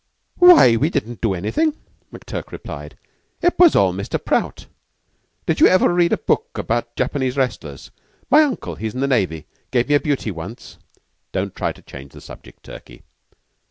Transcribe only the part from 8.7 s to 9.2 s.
he's in the